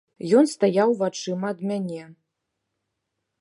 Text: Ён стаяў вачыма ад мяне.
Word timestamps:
Ён 0.37 0.45
стаяў 0.53 0.95
вачыма 1.01 1.45
ад 1.57 1.61
мяне. 1.73 2.01